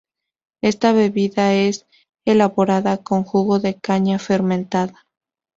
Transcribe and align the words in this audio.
Esta 0.63 0.93
bebida 0.93 1.53
es 1.53 1.85
elaborada 2.25 3.03
con 3.03 3.23
jugo 3.23 3.59
de 3.59 3.75
caña 3.79 4.17
fermentada. 4.17 5.05